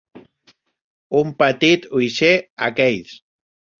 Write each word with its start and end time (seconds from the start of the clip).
Un 1.21 1.33
petit 1.43 1.85
uixer 2.01 2.33
a 2.69 2.71
Keith's. 2.81 3.15